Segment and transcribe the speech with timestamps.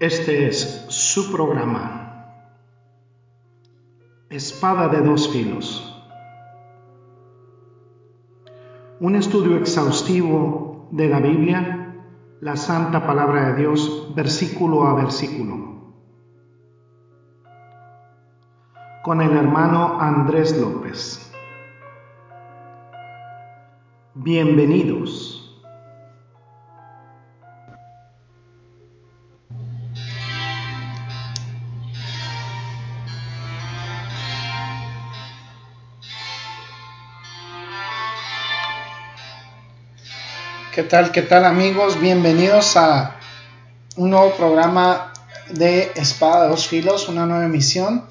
[0.00, 2.44] Este es su programa,
[4.30, 5.92] Espada de dos filos.
[9.00, 11.96] Un estudio exhaustivo de la Biblia,
[12.40, 15.96] la Santa Palabra de Dios, versículo a versículo.
[19.02, 21.32] Con el hermano Andrés López.
[24.14, 25.37] Bienvenidos.
[40.78, 41.10] ¿Qué tal?
[41.10, 42.00] ¿Qué tal amigos?
[42.00, 43.16] Bienvenidos a
[43.96, 45.12] un nuevo programa
[45.50, 48.04] de Espada de dos filos, una nueva emisión.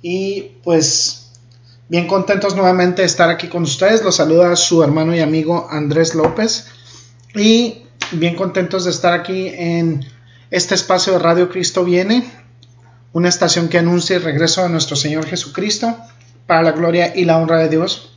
[0.00, 1.32] Y pues
[1.90, 4.02] bien contentos nuevamente de estar aquí con ustedes.
[4.02, 6.68] Los saluda su hermano y amigo Andrés López.
[7.34, 10.02] Y bien contentos de estar aquí en
[10.50, 12.24] este espacio de Radio Cristo Viene,
[13.12, 15.98] una estación que anuncia el regreso de nuestro Señor Jesucristo
[16.46, 18.16] para la gloria y la honra de Dios.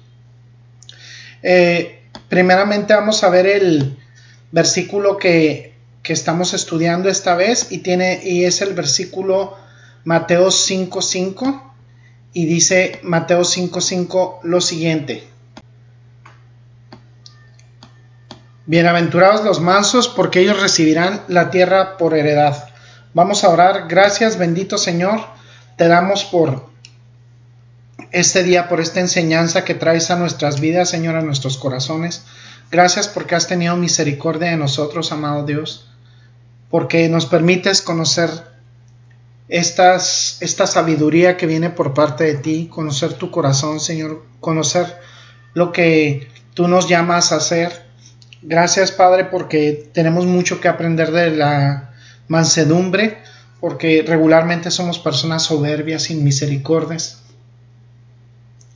[1.42, 2.00] Eh,
[2.34, 3.96] Primeramente vamos a ver el
[4.52, 9.56] versículo que, estamos estudiando esta vez y, tiene, y es el versículo
[10.04, 11.62] Mateo 5.5
[12.34, 15.28] y dice Mateo 5.5 lo siguiente.
[18.66, 22.68] Bienaventurados los mansos porque ellos recibirán la tierra por heredad.
[23.14, 23.88] Vamos a orar.
[23.88, 25.20] Gracias bendito Señor.
[25.78, 26.73] Te damos por
[28.14, 32.24] este día, por esta enseñanza que traes a nuestras vidas, Señor, a nuestros corazones.
[32.72, 35.90] Gracias porque has tenido misericordia de nosotros, amado Dios,
[36.70, 38.30] porque nos permites conocer
[39.50, 44.96] estas, esta sabiduría que viene por parte de ti, conocer tu corazón, Señor, conocer
[45.56, 47.84] lo que tú nos llamas a hacer.
[48.44, 51.96] Gracias, Padre, porque tenemos mucho que aprender de la
[52.28, 53.18] mansedumbre,
[53.60, 57.23] porque regularmente somos personas soberbias, sin misericordias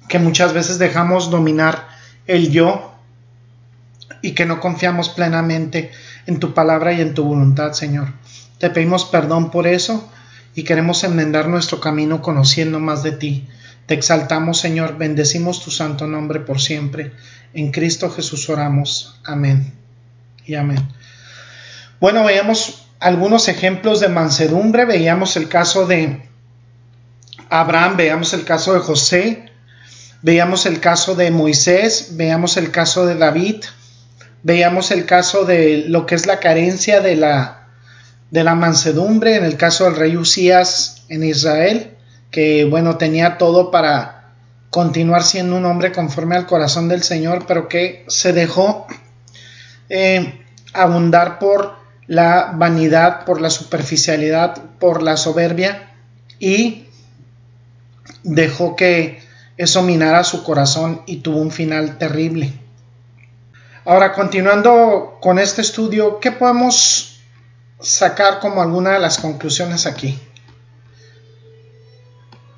[0.07, 1.87] que muchas veces dejamos dominar
[2.25, 2.93] el yo
[4.21, 5.91] y que no confiamos plenamente
[6.25, 8.13] en tu palabra y en tu voluntad, Señor.
[8.57, 10.09] Te pedimos perdón por eso
[10.55, 13.47] y queremos enmendar nuestro camino conociendo más de ti.
[13.85, 17.13] Te exaltamos, Señor, bendecimos tu santo nombre por siempre.
[17.53, 19.19] En Cristo Jesús oramos.
[19.23, 19.73] Amén.
[20.45, 20.87] Y amén.
[21.99, 26.27] Bueno, veíamos algunos ejemplos de mansedumbre, veíamos el caso de
[27.49, 29.46] Abraham, veíamos el caso de José,
[30.21, 33.63] Veíamos el caso de Moisés, veamos el caso de David,
[34.43, 37.67] veíamos el caso de lo que es la carencia de la,
[38.31, 41.95] de la mansedumbre en el caso del rey Usías en Israel,
[42.31, 44.33] que bueno, tenía todo para
[44.69, 48.87] continuar siendo un hombre conforme al corazón del Señor, pero que se dejó
[49.89, 50.41] eh,
[50.73, 51.75] abundar por
[52.07, 55.91] la vanidad, por la superficialidad, por la soberbia
[56.39, 56.85] y
[58.23, 59.19] dejó que
[59.57, 62.53] eso minara su corazón y tuvo un final terrible.
[63.85, 67.21] Ahora, continuando con este estudio, ¿qué podemos
[67.79, 70.19] sacar como alguna de las conclusiones aquí?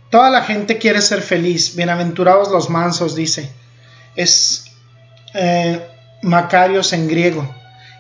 [0.09, 3.51] Toda la gente quiere ser feliz, bienaventurados los mansos, dice.
[4.15, 4.65] Es
[5.35, 5.87] eh,
[6.23, 7.47] Macarios en griego.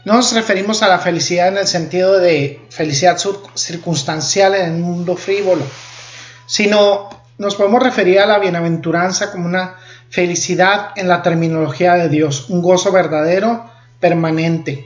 [0.05, 3.17] No nos referimos a la felicidad en el sentido de felicidad
[3.53, 5.63] circunstancial en el mundo frívolo,
[6.47, 9.77] sino nos podemos referir a la bienaventuranza como una
[10.09, 14.85] felicidad en la terminología de Dios, un gozo verdadero, permanente.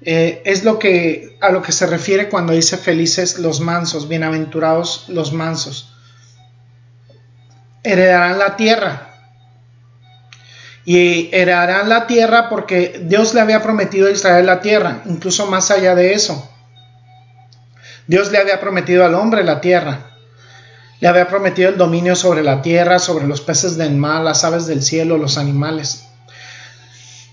[0.00, 5.06] Eh, es lo que a lo que se refiere cuando dice felices los mansos, bienaventurados
[5.08, 5.92] los mansos.
[7.82, 9.04] Heredarán la tierra.
[10.84, 15.72] Y heredarán la tierra porque Dios le había prometido a Israel la tierra, incluso más
[15.72, 16.48] allá de eso.
[18.06, 20.07] Dios le había prometido al hombre la tierra.
[21.00, 24.66] Le había prometido el dominio sobre la tierra, sobre los peces del mar, las aves
[24.66, 26.08] del cielo, los animales.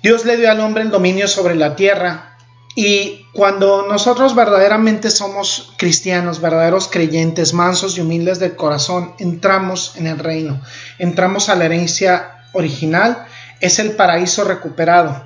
[0.03, 2.38] Dios le dio al hombre el dominio sobre la tierra
[2.76, 10.08] y cuando nosotros verdaderamente somos cristianos, verdaderos creyentes, mansos y humildes de corazón, entramos en
[10.08, 10.61] el reino,
[11.00, 13.26] entramos a la herencia original,
[13.61, 15.26] es el paraíso recuperado.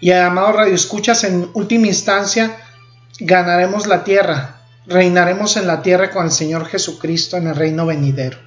[0.00, 2.56] Y amado Radio Escuchas, en última instancia,
[3.20, 4.57] ganaremos la tierra,
[4.88, 8.38] reinaremos en la tierra con el Señor Jesucristo en el reino venidero.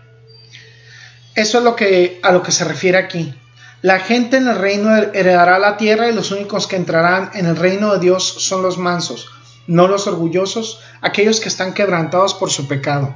[1.36, 3.34] Eso es lo que, a lo que se refiere aquí.
[3.82, 7.56] La gente en el reino heredará la tierra y los únicos que entrarán en el
[7.56, 9.30] reino de Dios son los mansos,
[9.66, 13.16] no los orgullosos, aquellos que están quebrantados por su pecado,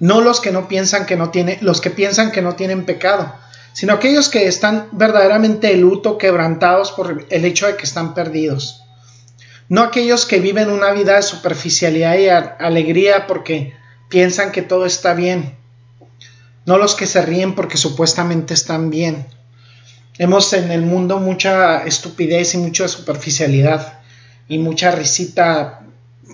[0.00, 3.32] no los que no piensan que no tienen, los que piensan que no tienen pecado,
[3.74, 8.81] sino aquellos que están verdaderamente de luto, quebrantados por el hecho de que están perdidos.
[9.72, 13.72] No aquellos que viven una vida de superficialidad y alegría porque
[14.10, 15.56] piensan que todo está bien,
[16.66, 19.26] no los que se ríen porque supuestamente están bien.
[20.18, 24.00] Vemos en el mundo mucha estupidez y mucha superficialidad
[24.46, 25.80] y mucha risita,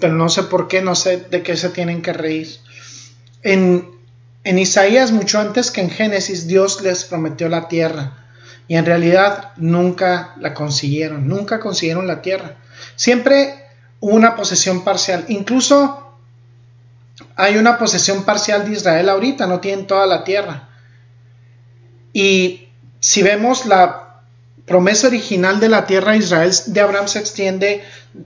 [0.01, 2.49] pero no sé por qué, no sé de qué se tienen que reír.
[3.45, 3.89] En,
[4.43, 8.19] en Isaías, mucho antes que en Génesis, Dios les prometió la tierra
[8.67, 12.57] y en realidad nunca la consiguieron, nunca consiguieron la tierra.
[12.99, 13.55] Siempre
[14.01, 15.25] una posesión parcial.
[15.29, 16.17] Incluso
[17.37, 20.69] hay una posesión parcial de Israel ahorita, no tienen toda la tierra.
[22.13, 22.69] Y
[22.99, 24.23] si vemos la
[24.67, 27.85] promesa original de la tierra de Israel de Abraham se extiende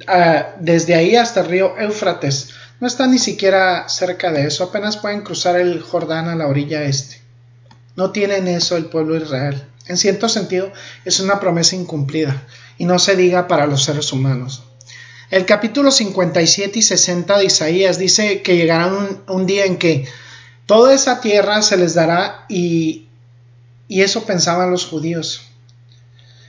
[0.09, 2.49] ah, desde ahí hasta el río Éufrates.
[2.81, 6.83] No está ni siquiera cerca de eso, apenas pueden cruzar el Jordán a la orilla
[6.83, 7.21] este.
[7.95, 9.63] No tienen eso el pueblo de Israel.
[9.87, 10.73] En cierto sentido,
[11.05, 12.43] es una promesa incumplida
[12.83, 14.65] y no se diga para los seres humanos.
[15.31, 18.89] El capítulo 57 y 60 de Isaías dice que llegará
[19.29, 20.09] un, día en que
[20.67, 23.07] toda esa tierra se les dará y,
[23.87, 25.43] y eso pensaban los judíos.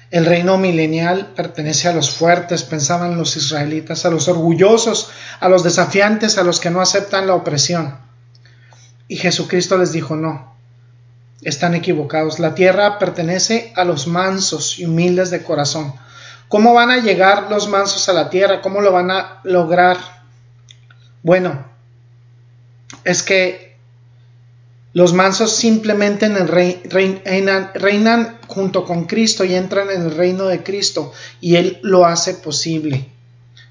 [0.09, 5.61] El reino milenial pertenece a los fuertes, pensaban los israelitas, a los orgullosos, a los
[5.61, 7.99] desafiantes, a los que no aceptan la opresión.
[9.07, 10.55] Y Jesucristo les dijo, no,
[11.43, 12.39] están equivocados.
[12.39, 15.93] La tierra pertenece a los mansos y humildes de corazón.
[16.53, 18.61] ¿Cómo van a llegar los mansos a la tierra?
[18.61, 19.97] ¿Cómo lo van a lograr?
[21.23, 21.65] Bueno,
[23.03, 23.75] es que
[24.93, 26.29] los mansos simplemente
[27.73, 31.11] reinan, junto con Cristo y entran en el reino de Cristo
[31.41, 33.09] y Él lo hace posible.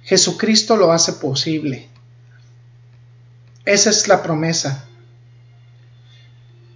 [0.03, 1.89] Jesucristo lo hace posible.
[3.65, 4.89] Esa es la promesa.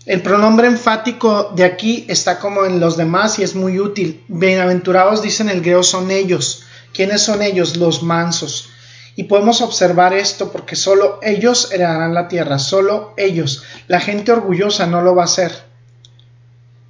[0.07, 4.23] El pronombre enfático de aquí está como en los demás y es muy útil.
[4.29, 6.63] Bienaventurados dicen el griego son ellos.
[6.95, 7.77] ¿Quiénes son ellos?
[7.77, 8.71] Los mansos.
[9.17, 13.65] Y podemos observar esto porque solo ellos heredarán la tierra, solo ellos.
[13.89, 15.51] La gente orgullosa no lo va a hacer.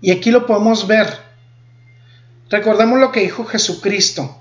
[0.02, 1.08] Y aquí lo podemos ver.
[2.50, 4.38] Recordemos lo que dijo Jesucristo.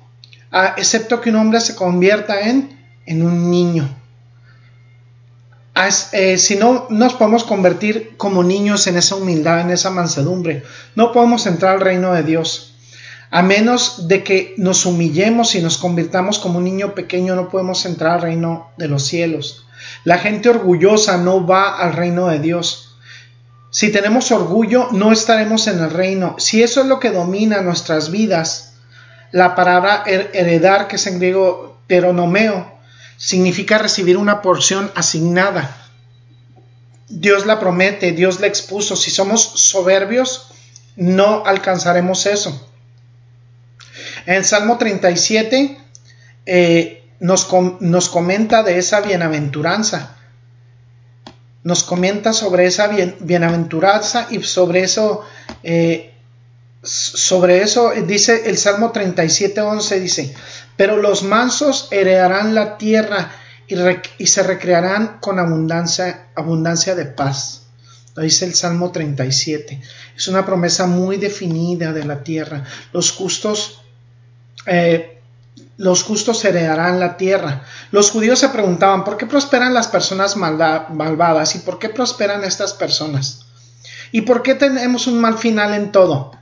[0.51, 4.04] Ah, excepto que un hombre se convierta en, en un niño.
[6.13, 10.63] Eh, si no nos podemos convertir como niños en esa humildad, en esa mansedumbre,
[10.95, 12.75] no podemos entrar al reino de Dios.
[13.29, 17.85] A menos de que nos humillemos y nos convirtamos como un niño pequeño, no podemos
[17.85, 19.65] entrar al reino de los cielos.
[20.05, 22.95] La gente orgullosa no va al reino de Dios.
[23.69, 26.35] Si tenemos orgullo, no estaremos en el reino.
[26.37, 28.75] Si eso es lo que domina nuestras vidas,
[29.33, 32.74] la palabra heredar, que es en griego teronomeo,
[33.17, 35.89] significa recibir una porción asignada.
[37.07, 38.95] Dios la promete, Dios la expuso.
[38.95, 40.51] Si somos soberbios,
[40.95, 42.69] no alcanzaremos eso.
[44.25, 45.77] En Salmo 37
[46.45, 47.47] eh, nos,
[47.79, 50.17] nos, comenta de esa bienaventuranza.
[51.63, 52.87] Nos comenta sobre esa
[53.19, 55.23] bienaventuranza y sobre eso,
[55.63, 56.13] eh,
[56.85, 60.35] sobre eso dice el Salmo 37, 11, dice,
[60.77, 63.31] pero los mansos heredarán la tierra
[63.67, 67.63] y, se recrearán con abundancia, abundancia de paz.
[68.13, 69.81] Lo dice el Salmo 37.
[70.15, 72.63] Es una promesa muy definida de la tierra.
[72.93, 73.81] Los justos,
[74.65, 75.21] eh,
[75.77, 77.63] los justos heredarán la tierra.
[77.91, 81.55] Los judíos se preguntaban, ¿por qué prosperan las personas malvadas?
[81.55, 83.47] ¿Y por qué prosperan estas personas?
[84.11, 86.34] ¿Y por qué tenemos un mal final en todo?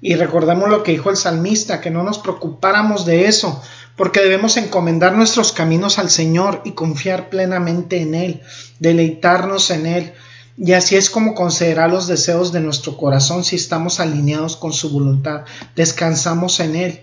[0.00, 3.62] Y recordemos lo que dijo el salmista, que no nos preocupáramos de eso,
[3.96, 8.42] porque debemos encomendar nuestros caminos al Señor y confiar plenamente en Él,
[8.78, 10.12] deleitarnos en Él,
[10.56, 14.90] y así es como concederá los deseos de nuestro corazón si estamos alineados con su
[14.90, 15.42] voluntad,
[15.76, 17.00] descansamos en Él.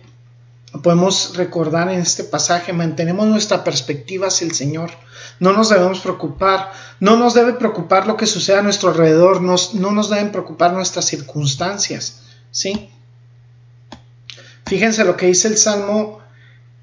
[0.84, 4.92] Podemos recordar en este pasaje, mantenemos nuestra perspectiva hacia el Señor,
[5.40, 9.92] no nos debemos preocupar, no nos debe preocupar lo que sucede a nuestro alrededor, no
[9.92, 12.25] nos deben preocupar nuestras circunstancias,
[12.56, 12.90] ¿sí?
[14.66, 16.22] Fíjense lo que dice el Salmo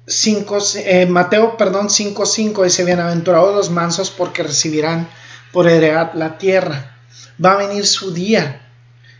[0.05, 5.09] 5, eh, Mateo, perdón, 5.5 dice, bienaventurados los mansos porque recibirán
[5.51, 6.95] por heredad la tierra.
[7.43, 8.61] Va a venir su día.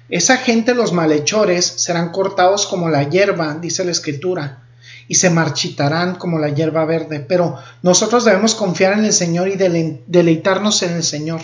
[0.10, 4.64] Esa gente, los malhechores, serán cortados como la hierba, dice la escritura,
[5.08, 7.20] y se marchitarán como la hierba verde.
[7.20, 11.42] Pero nosotros debemos confiar en el Señor y deleitarnos en el Señor.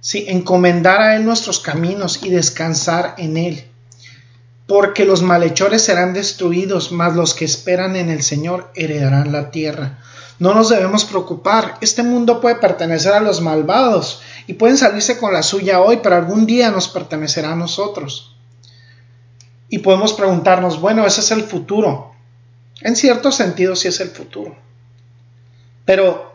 [0.00, 3.71] Sí, encomendar a Él nuestros caminos y descansar en Él
[4.72, 9.98] porque los malhechores serán destruidos, mas los que esperan en el Señor heredarán la tierra.
[10.38, 15.34] No nos debemos preocupar, este mundo puede pertenecer a los malvados y pueden salirse con
[15.34, 18.34] la suya hoy, pero algún día nos pertenecerá a nosotros.
[19.68, 22.14] Y podemos preguntarnos, bueno, ese es el futuro.
[22.80, 24.56] En cierto sentido sí es el futuro.
[25.84, 26.34] Pero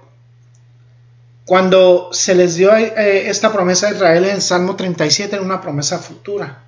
[1.48, 5.98] cuando se les dio eh, esta promesa a Israel en Salmo 37 era una promesa
[5.98, 6.67] futura.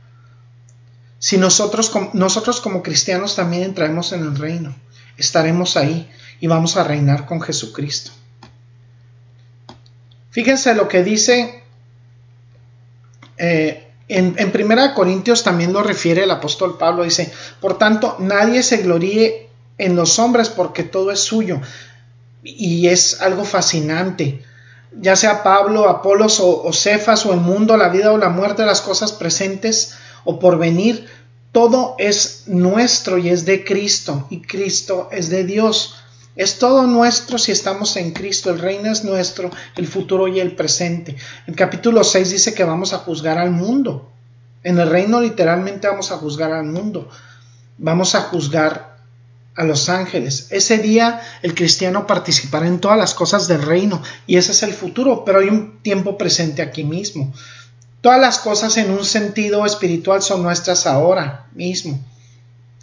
[1.20, 4.76] Si nosotros, nosotros como cristianos también entraremos en el reino,
[5.18, 6.10] estaremos ahí
[6.40, 8.12] y vamos a reinar con Jesucristo.
[10.32, 11.64] Fíjense lo que dice
[13.38, 18.64] eh, en, en Primera Corintios también lo refiere el apóstol Pablo, dice, por tanto, nadie
[18.64, 21.62] se gloríe en los hombres porque todo es suyo.
[22.44, 24.44] Y es algo fascinante.
[25.00, 28.82] Ya sea Pablo, Apolos o, Cefas o el mundo, la vida o la muerte, las
[28.82, 31.08] cosas presentes o por venir,
[31.52, 35.96] todo es nuestro y es de Cristo y Cristo es de Dios.
[36.36, 38.52] Es todo nuestro si estamos en Cristo.
[38.52, 41.16] El reino es nuestro, el futuro y el presente.
[41.48, 44.10] El capítulo 6 dice que vamos a juzgar al mundo.
[44.64, 47.10] En el reino literalmente vamos a juzgar al mundo.
[47.78, 49.00] Vamos a juzgar
[49.56, 50.48] a los ángeles.
[50.52, 54.74] Ese día el cristiano participará en todas las cosas del reino y ese es el
[54.74, 57.34] futuro, pero hay un tiempo presente aquí mismo.
[58.02, 62.00] Todas las cosas en un sentido espiritual son nuestras ahora mismo.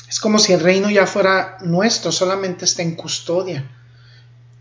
[0.09, 3.69] Es como si el reino ya fuera nuestro, solamente está en custodia.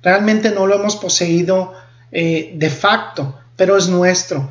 [0.02, 1.74] Realmente no lo hemos poseído
[2.12, 4.50] eh, de facto, pero es nuestro.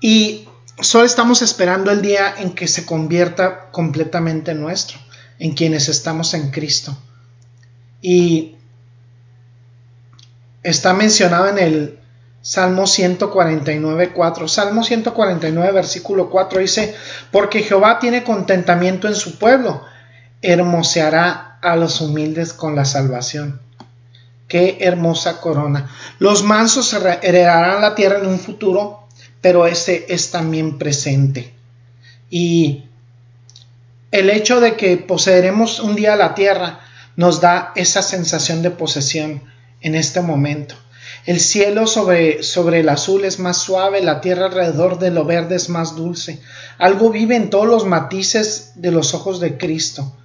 [0.00, 0.48] Y
[0.80, 4.98] solo estamos esperando el día en que se convierta completamente nuestro,
[5.38, 6.96] en quienes estamos en Cristo.
[8.00, 8.54] Y
[10.62, 11.98] está mencionado en el
[12.46, 14.46] Salmo 149, 4.
[14.46, 16.94] Salmo 149, versículo 4 dice,
[17.32, 19.82] porque Jehová tiene contentamiento en su pueblo
[20.42, 23.60] hermoseará a los humildes con la salvación.
[24.46, 25.90] Qué hermosa corona.
[26.20, 29.08] Los mansos heredarán la tierra en un futuro,
[29.40, 31.52] pero ese es también presente.
[32.30, 32.84] Y
[34.12, 36.78] el hecho de que poseeremos un día la tierra
[37.16, 39.42] nos da esa sensación de posesión
[39.80, 40.76] en este momento.
[41.26, 45.68] El cielo sobre, el azul es más suave, la tierra alrededor de lo verde es
[45.68, 46.40] más dulce.
[46.78, 50.16] Algo vive en todos los matices de los ojos de Cristo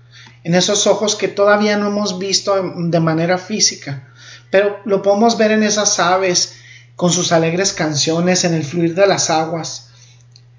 [0.44, 4.08] en esos ojos que todavía no hemos visto de manera física,
[4.50, 6.56] pero lo podemos ver en esas aves
[6.96, 9.90] con sus alegres canciones, en el fluir de las aguas,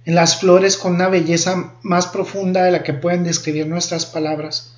[0.04, 4.74] en las flores con una belleza más profunda de la que pueden describir nuestras palabras.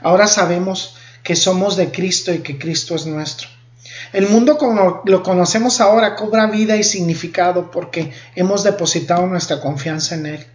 [0.00, 3.48] Ahora sabemos que somos de Cristo y que Cristo es nuestro.
[4.12, 10.14] El mundo como lo conocemos ahora cobra vida y significado porque hemos depositado nuestra confianza
[10.14, 10.46] en Él.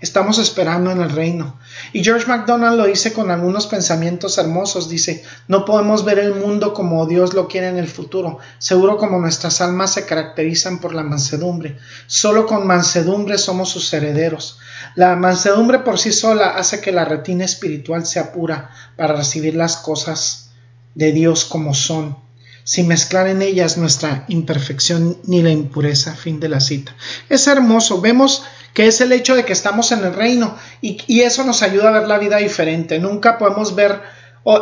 [0.00, 1.58] Estamos esperando en el reino.
[1.92, 4.88] Y George MacDonald lo dice con algunos pensamientos hermosos.
[4.88, 9.18] Dice, no podemos ver el mundo como Dios lo quiere en el futuro, seguro como
[9.18, 11.78] nuestras almas se caracterizan por la mansedumbre.
[12.06, 14.58] Solo con mansedumbre somos sus herederos.
[14.94, 19.76] La mansedumbre por sí sola hace que la retina espiritual sea pura para recibir las
[19.76, 20.50] cosas
[20.94, 22.25] de Dios como son
[22.66, 26.16] sin mezclar en ellas nuestra imperfección ni la impureza.
[26.16, 26.96] Fin de la cita.
[27.28, 28.00] Es hermoso.
[28.00, 28.42] Vemos
[28.74, 32.00] que es el hecho de que estamos en el reino y, eso nos ayuda a
[32.00, 32.98] ver la vida diferente.
[32.98, 34.02] Nunca podemos ver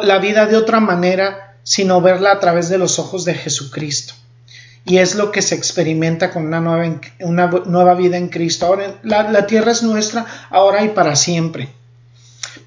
[0.03, 4.13] la vida de otra manera sino verla a través de los ojos de Jesucristo.
[4.85, 8.67] Y es lo que se experimenta con una nueva, vida en Cristo.
[8.67, 11.71] Ahora la, la tierra es nuestra ahora y para siempre.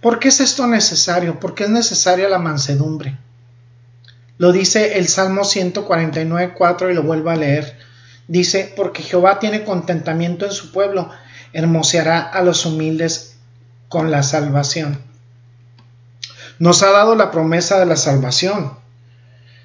[0.01, 1.39] ¿Por qué es esto necesario?
[1.39, 3.19] ¿Por qué es necesaria la mansedumbre?
[4.37, 7.77] Lo dice el Salmo 149, 4 y lo vuelvo a leer.
[8.27, 11.09] Dice, porque Jehová tiene contentamiento en su pueblo
[11.53, 13.37] hermoseará a los humildes
[13.89, 15.01] con la salvación.
[16.59, 18.73] Nos ha dado la promesa de la salvación,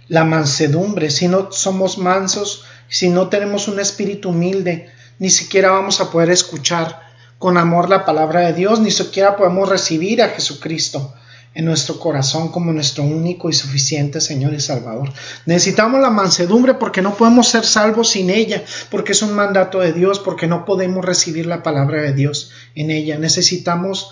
[0.09, 1.11] la mansedumbre.
[1.11, 6.31] Si no somos mansos, si no tenemos un espíritu humilde, ni siquiera vamos a poder
[6.31, 7.01] escuchar
[7.39, 11.15] con amor la palabra de Dios, ni siquiera podemos recibir a Jesucristo
[11.55, 15.13] en nuestro corazón como nuestro único y suficiente Señor y Salvador.
[15.45, 19.93] Necesitamos la mansedumbre porque no podemos ser salvos sin ella, porque es un mandato de
[19.93, 23.19] Dios, porque no podemos recibir la palabra de Dios en ella.
[23.19, 24.11] Necesitamos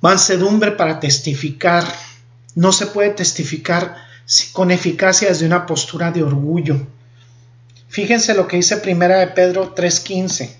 [0.00, 1.84] mansedumbre para testificar.
[2.54, 3.96] No se puede testificar
[4.52, 6.86] con eficacia desde una postura de orgullo.
[7.88, 10.50] Fíjense lo que dice Primera de Pedro 3:15.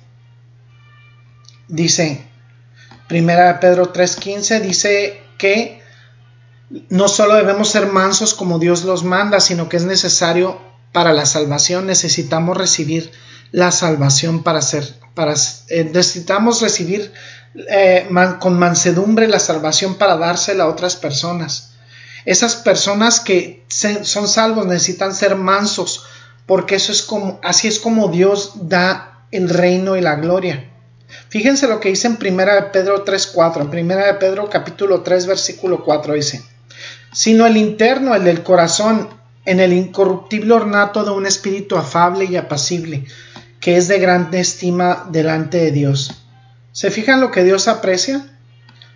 [1.68, 2.24] Dice
[3.06, 5.79] Primera de Pedro 3:15 dice que
[6.88, 10.60] no solo debemos ser mansos como Dios los manda, sino que es necesario
[10.92, 13.10] para la salvación, necesitamos recibir
[13.52, 15.34] la salvación para ser, para,
[15.68, 17.12] eh, necesitamos recibir
[17.68, 18.08] eh,
[18.38, 21.72] con mansedumbre la salvación para dársela a otras personas.
[22.24, 26.04] Esas personas que son salvos necesitan ser mansos,
[26.46, 30.70] porque eso es como, así es como Dios da el reino y la gloria.
[31.28, 35.26] Fíjense lo que dice en 1 de Pedro 3.4, en 1 de Pedro capítulo 3
[35.26, 36.42] versículo 4 dice,
[37.12, 39.08] sino el interno, el del corazón,
[39.44, 43.06] en el incorruptible ornato de un espíritu afable y apacible,
[43.58, 46.22] que es de grande estima delante de Dios.
[46.72, 48.26] ¿Se fijan lo que Dios aprecia?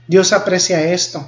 [0.06, 1.26] Dios aprecia esto.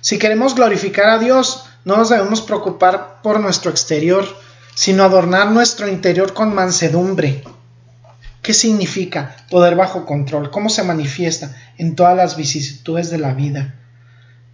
[0.00, 4.26] Si queremos glorificar a Dios, no nos debemos preocupar por nuestro exterior,
[4.74, 7.42] sino adornar nuestro interior con mansedumbre.
[8.42, 10.50] ¿Qué significa poder bajo control?
[10.50, 13.79] ¿Cómo se manifiesta en todas las vicisitudes de la vida?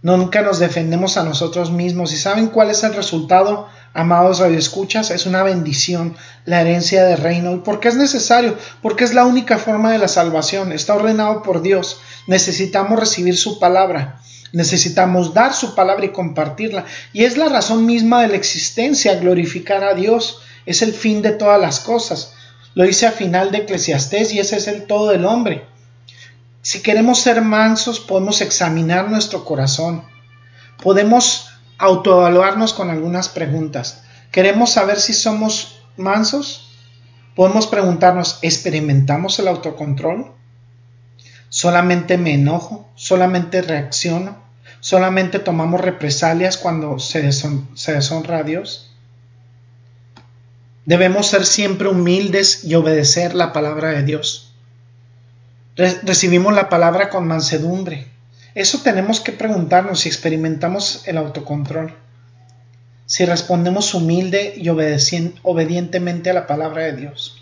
[0.03, 2.13] Nunca nos defendemos a nosotros mismos.
[2.13, 5.09] ¿Y saben cuál es el resultado, amados radioescuchas?
[5.09, 7.53] Es una bendición, la herencia del reino.
[7.53, 8.55] ¿Y por qué es necesario?
[8.81, 10.71] Porque es la única forma de la salvación.
[10.71, 11.99] Está ordenado por Dios.
[12.27, 14.21] Necesitamos recibir su palabra.
[14.51, 16.85] Necesitamos dar su palabra y compartirla.
[17.11, 20.41] Y es la razón misma de la existencia, glorificar a Dios.
[20.67, 22.33] Es el fin de todas las cosas.
[22.75, 25.65] Lo dice a final de Eclesiastés y ese es el todo del hombre.
[26.67, 30.03] Si queremos ser mansos, podemos examinar nuestro corazón.
[30.83, 31.47] Podemos
[31.77, 34.03] autoevaluarnos con algunas preguntas.
[34.33, 36.69] ¿Queremos saber si somos mansos?
[37.37, 40.33] Podemos preguntarnos, ¿experimentamos el autocontrol?
[41.47, 42.85] ¿Solamente me enojo?
[42.95, 44.35] ¿Solamente reacciono?
[44.81, 48.91] ¿Solamente tomamos represalias cuando se, deshonra a Dios?
[50.85, 54.46] Debemos ser siempre humildes y obedecer la palabra de Dios
[55.77, 58.07] recibimos la palabra con mansedumbre.
[58.55, 61.93] Eso tenemos que preguntarnos si experimentamos el autocontrol.
[63.05, 67.41] Si respondemos humilde y obedientemente a la palabra de Dios.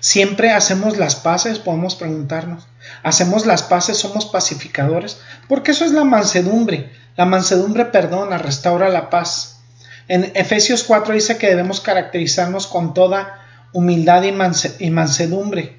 [0.00, 2.66] Siempre hacemos las paces, podemos preguntarnos.
[3.02, 3.96] ¿Hacemos las paces?
[3.96, 5.18] ¿Somos pacificadores?
[5.48, 6.90] Porque eso es la mansedumbre.
[7.16, 9.60] La mansedumbre perdona, restaura la paz.
[10.08, 13.40] En Efesios 4 dice que debemos caracterizarnos con toda
[13.72, 15.76] humildad y, mansedumbre.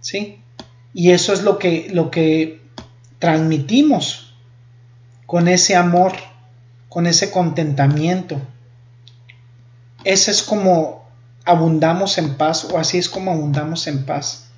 [0.00, 0.41] ¿Sí?
[0.94, 2.60] Y eso es lo que, lo que
[3.18, 4.34] transmitimos
[5.26, 6.12] con ese amor,
[6.88, 8.40] con ese contentamiento.
[10.04, 11.02] Ese es como
[11.44, 14.48] abundamos en paz o así es como abundamos en paz.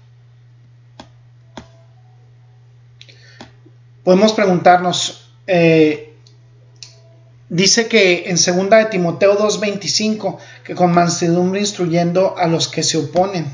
[4.02, 6.14] Podemos preguntarnos, eh,
[7.48, 12.98] dice que en 2 de Timoteo 2.25, que con mansedumbre instruyendo a los que se
[12.98, 13.46] oponen.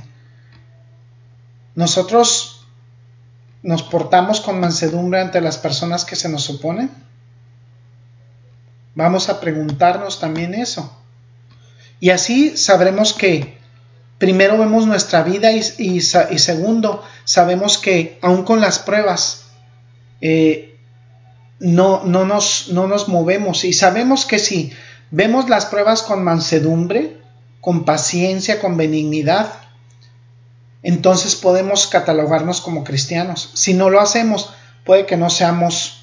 [1.76, 2.49] Nosotros
[3.62, 6.90] ¿Nos portamos con mansedumbre ante las personas que se nos oponen?
[8.94, 10.96] Vamos a preguntarnos también eso.
[12.00, 13.58] Y así sabremos que
[14.18, 19.46] primero vemos nuestra vida y, segundo, sabemos que aún con las pruebas
[20.20, 20.78] eh,
[21.58, 24.72] no, no, nos, no nos movemos y sabemos que si
[25.10, 27.18] vemos las pruebas con mansedumbre,
[27.60, 29.52] con paciencia, con benignidad,
[30.82, 33.50] entonces podemos catalogarnos como cristianos.
[33.54, 34.50] Si no lo hacemos,
[34.84, 36.00] puede que no seamos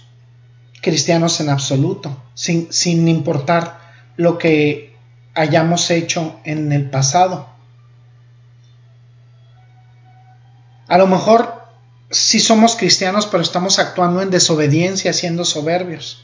[0.82, 3.80] cristianos en absoluto, sin, importar
[4.16, 4.96] lo que
[5.34, 7.50] hayamos hecho en el pasado.
[10.88, 11.66] A lo mejor
[12.12, 16.24] sí somos cristianos, pero estamos actuando en desobediencia, siendo soberbios.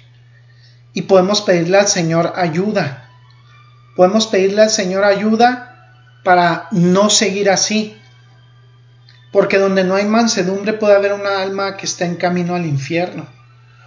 [0.94, 3.10] Y podemos pedirle al Señor ayuda.
[3.96, 8.00] Podemos pedirle al Señor ayuda para no seguir así,
[9.34, 13.26] porque donde no hay mansedumbre puede haber una alma que está en camino al infierno.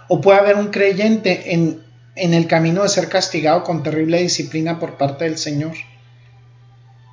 [0.09, 1.83] O puede haber un creyente en,
[2.15, 5.77] en el camino de ser castigado con terrible disciplina por parte del Señor.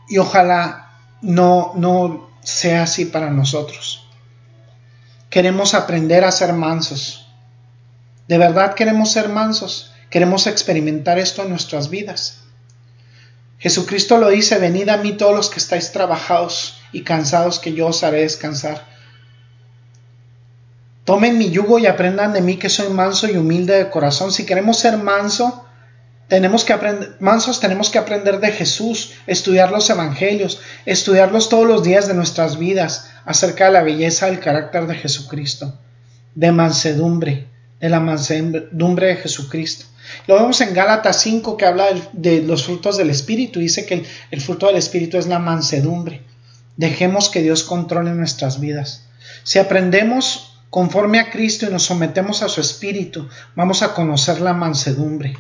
[0.09, 0.91] Y ojalá
[1.23, 4.05] no, no sea así para nosotros.
[5.31, 7.29] Queremos aprender a ser mansos.
[8.27, 9.93] De verdad queremos ser mansos.
[10.11, 12.41] Queremos experimentar esto en nuestras vidas.
[13.61, 17.89] Jesucristo lo dice, venid a mí todos los que estáis trabajados y cansados que yo
[17.89, 18.87] os haré descansar.
[21.05, 24.33] Tomen mi yugo y aprendan de mí que soy manso y humilde de corazón.
[24.33, 25.67] Si queremos ser manso,
[26.29, 31.83] tenemos que aprender, mansos tenemos que aprender de Jesús, estudiar los evangelios, estudiarlos todos los
[31.83, 35.79] días de nuestras vidas acerca de la belleza del carácter de Jesucristo,
[36.35, 37.49] de mansedumbre,
[37.81, 39.85] de la mansedumbre de Jesucristo.
[40.27, 43.61] Lo vemos en Gálatas 5 que habla de, los frutos del Espíritu.
[43.61, 46.23] Dice que el fruto del Espíritu es la mansedumbre.
[46.77, 49.07] Dejemos que Dios controle nuestras vidas.
[49.43, 54.55] Si aprendemos conforme a Cristo y nos sometemos a su Espíritu, vamos a conocer la
[54.55, 55.37] mansedumbre.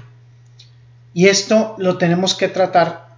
[1.13, 3.17] Y esto lo tenemos que tratar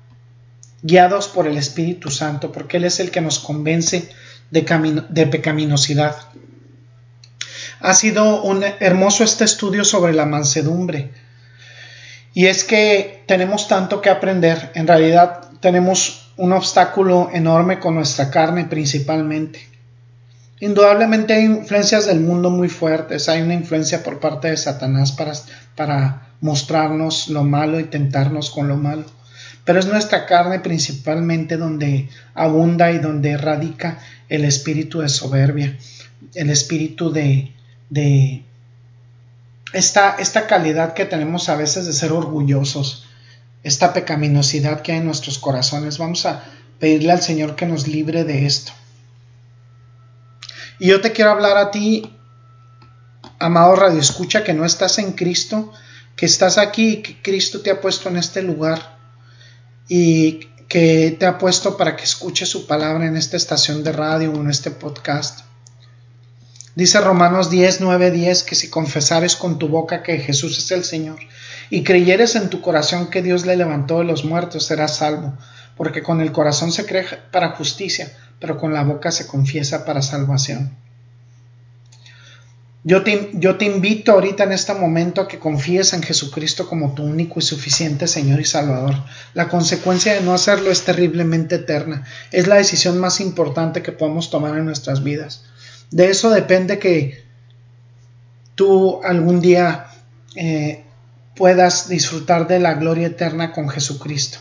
[0.83, 4.11] guiados por el Espíritu Santo, porque Él es el que nos convence
[4.51, 6.17] de, pecaminosidad.
[7.81, 11.11] Ha sido un hermoso este estudio sobre la mansedumbre.
[12.33, 14.71] Y es que tenemos tanto que aprender.
[14.75, 19.61] En realidad tenemos un obstáculo enorme con nuestra carne principalmente.
[20.61, 25.33] Indudablemente hay influencias del mundo muy fuertes, hay una influencia por parte de Satanás para,
[25.75, 29.05] para mostrarnos lo malo y tentarnos con lo malo.
[29.65, 35.77] Pero es nuestra carne principalmente donde abunda y donde radica el espíritu de soberbia,
[36.35, 37.53] el espíritu de,
[37.91, 38.45] de
[39.73, 43.06] esta, esta calidad que tenemos a veces de ser orgullosos,
[43.63, 45.99] esta pecaminosidad que hay en nuestros corazones.
[45.99, 46.45] Vamos a
[46.79, 48.73] pedirle al Señor que nos libre de esto.
[50.79, 52.13] Y yo te quiero hablar a ti,
[53.39, 55.73] amado Radio Escucha, que no estás en Cristo,
[56.17, 58.99] que estás aquí, que Cristo te ha puesto en este lugar
[59.89, 64.33] y que te ha puesto para que escuches su palabra en esta estación de radio
[64.33, 65.41] o en este podcast.
[66.77, 70.85] Dice Romanos 10, 9, 10 que si confesares con tu boca que Jesús es el
[70.85, 71.19] Señor
[71.71, 75.33] y creyeres en tu corazón que Dios le levantó de los muertos, serás salvo,
[75.75, 80.03] porque con el corazón se cree para justicia, pero con la boca se confiesa para
[80.03, 80.77] salvación.
[82.85, 87.41] Yo te, invito ahorita en este momento a que confíes en Jesucristo como tu único
[87.41, 88.95] y suficiente Señor y Salvador.
[89.33, 92.05] La consecuencia de no hacerlo es terriblemente eterna.
[92.31, 95.43] Es la decisión más importante que podemos tomar en nuestras vidas.
[95.91, 97.25] De eso depende que
[98.55, 99.87] tú algún día
[100.35, 100.85] eh,
[101.37, 104.39] puedas disfrutar de la gloria eterna con Jesucristo.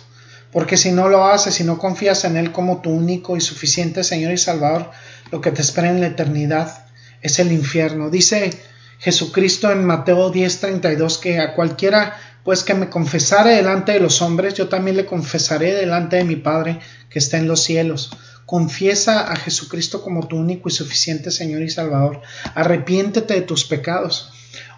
[0.52, 4.04] Porque si no lo haces, si no confías en Él como tu único y suficiente
[4.04, 4.90] Señor y Salvador,
[5.32, 6.86] lo que te espera en la eternidad
[7.22, 8.10] es el infierno.
[8.10, 8.52] Dice
[9.00, 14.54] Jesucristo en Mateo 10:32 que a cualquiera pues que me confesare delante de los hombres,
[14.54, 16.80] yo también le confesaré delante de mi Padre
[17.10, 18.12] que está en los cielos.
[18.46, 22.22] Confiesa a Jesucristo como tu único y suficiente Señor y Salvador.
[22.54, 24.32] Arrepiéntete de tus pecados.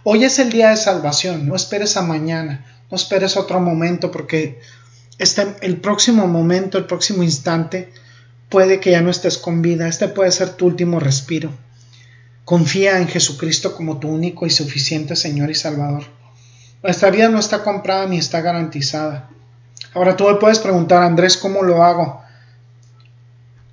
[0.03, 4.61] Hoy es el día de salvación, no esperes a mañana, no esperes otro momento porque
[5.17, 7.91] este, el próximo momento, el próximo instante,
[8.47, 11.51] puede que ya no estés con vida, este puede ser tu último respiro.
[12.45, 16.05] Confía en Jesucristo como tu único y suficiente Señor y Salvador.
[16.81, 19.29] Nuestra vida no está comprada ni está garantizada.
[19.93, 22.21] Ahora tú me puedes preguntar, Andrés, ¿cómo lo hago?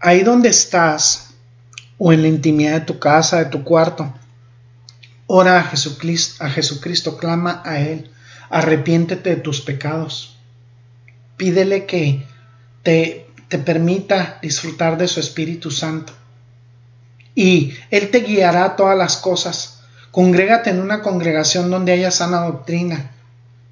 [0.07, 1.31] Ahí donde estás,
[1.97, 4.13] o en la intimidad de tu casa, de tu cuarto,
[5.27, 8.11] ora a Jesucristo, clama a Él,
[8.51, 10.37] arrepiéntete de tus pecados
[11.39, 12.23] Pídele que
[12.83, 16.13] te, te permita disfrutar de su Espíritu Santo.
[17.35, 19.81] Y Él te guiará a todas las cosas.
[20.11, 23.13] Congrégate en una congregación donde haya sana doctrina,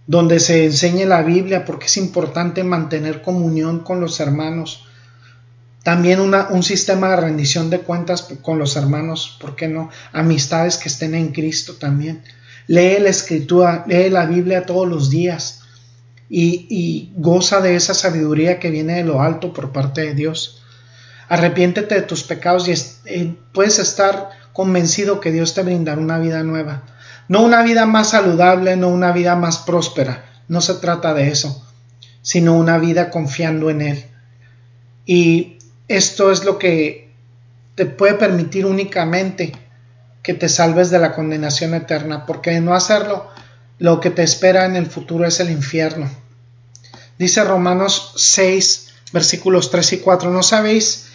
[0.06, 4.86] donde se enseñe la Biblia, porque es importante mantener comunión con los hermanos.
[5.82, 9.90] También un sistema de rendición de cuentas con los hermanos, ¿por qué no?
[10.12, 12.22] Amistades que estén en Cristo también.
[12.68, 15.62] Lee la escritura, lee la Biblia todos los días
[16.28, 20.62] y, goza de esa sabiduría que viene de lo alto por parte de Dios.
[21.28, 22.72] Arrepiéntete de tus pecados y
[23.06, 26.84] eh, puedes estar convencido que Dios te brindará una vida nueva.
[27.28, 30.24] No una vida más saludable, no una vida más próspera.
[30.48, 31.66] No se trata de eso,
[32.22, 34.04] sino una vida confiando en Él.
[35.06, 37.12] Y esto es lo que
[37.74, 39.52] te puede permitir únicamente
[40.22, 43.28] que te salves de la condenación eterna, porque de no hacerlo,
[43.78, 46.10] lo que te espera en el futuro es el infierno.
[47.18, 51.11] Dice Romanos 6, versículos 3 y 4, ¿no sabéis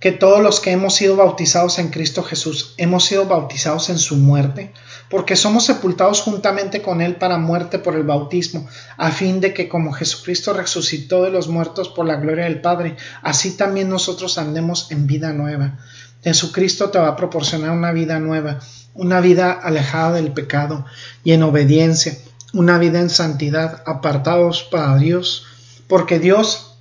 [0.00, 4.16] que todos los que hemos sido bautizados en Cristo Jesús hemos sido bautizados en su
[4.16, 4.72] muerte?
[5.08, 9.68] Porque somos sepultados juntamente con Él para muerte por el bautismo, a fin de que
[9.68, 14.90] como Jesucristo resucitó de los muertos por la gloria del Padre, así también nosotros andemos
[14.90, 15.78] en vida nueva.
[16.24, 18.58] Jesucristo te va a proporcionar una vida nueva,
[18.94, 20.84] una vida alejada del pecado
[21.22, 22.16] y en obediencia
[22.52, 25.46] una vida en santidad, apartados para Dios,
[25.86, 26.74] porque Dios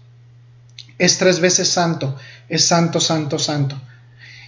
[0.98, 2.16] es tres veces santo,
[2.50, 3.80] es santo, santo, santo.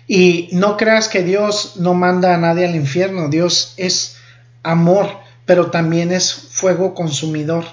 [0.07, 4.17] Y no creas que Dios no manda a nadie al infierno, Dios es
[4.63, 5.09] amor,
[5.45, 7.65] pero también es fuego consumidor.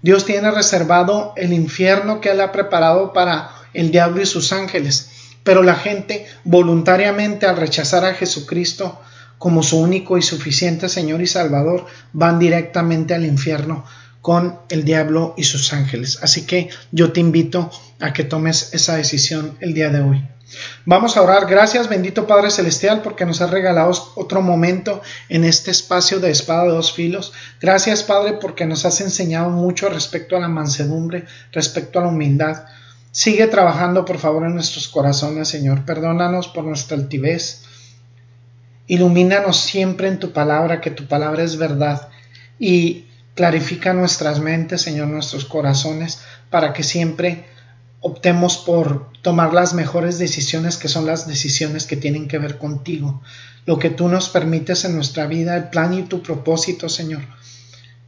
[0.00, 5.10] Dios tiene reservado el infierno que Él ha preparado para el diablo y sus ángeles,
[5.42, 8.98] pero la gente voluntariamente al rechazar a Jesucristo
[9.38, 13.84] como su único y suficiente Señor y Salvador, van directamente al infierno
[14.24, 16.18] con el diablo y sus ángeles.
[16.22, 20.26] Así que yo te invito a que tomes esa decisión el día de hoy.
[20.86, 21.44] Vamos a orar.
[21.46, 26.62] Gracias, bendito Padre Celestial, porque nos has regalado otro momento en este espacio de espada
[26.62, 27.34] de dos filos.
[27.60, 32.64] Gracias, Padre, porque nos has enseñado mucho respecto a la mansedumbre, respecto a la humildad.
[33.10, 35.84] Sigue trabajando, por favor, en nuestros corazones, Señor.
[35.84, 37.60] Perdónanos por nuestra altivez.
[38.86, 42.08] Ilumínanos siempre en tu palabra, que tu palabra es verdad.
[42.58, 43.03] Y
[43.34, 46.20] clarifica nuestras mentes, Señor, nuestros corazones,
[46.50, 47.44] para que siempre
[48.00, 53.22] optemos por tomar las mejores decisiones, que son las decisiones que tienen que ver contigo.
[53.66, 57.22] Lo que tú nos permites en nuestra vida, el plan y tu propósito, Señor.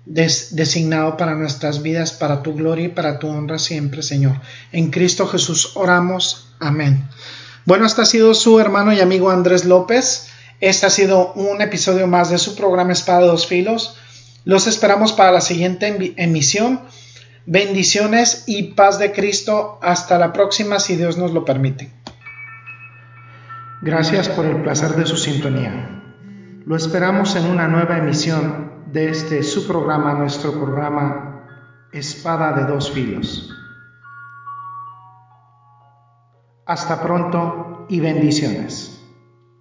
[0.05, 4.41] designado para nuestras vidas, para tu gloria y para tu honra siempre, Señor.
[4.71, 6.49] En Cristo Jesús oramos.
[6.61, 7.09] Amén.
[7.65, 10.29] Bueno, este ha sido su hermano y amigo Andrés López.
[10.61, 13.97] Este ha sido un episodio más de su programa Espada de dos Filos.
[14.47, 16.81] Los esperamos para la siguiente emisión.
[17.47, 19.81] Bendiciones y paz de Cristo.
[19.83, 21.91] Hasta la próxima, si Dios nos lo permite.
[23.83, 26.01] Gracias por el placer de su sintonía.
[26.65, 32.93] Lo esperamos en una nueva emisión de este su programa, nuestro programa Espada de dos
[32.93, 33.53] filos.
[36.67, 38.96] Hasta pronto y bendiciones.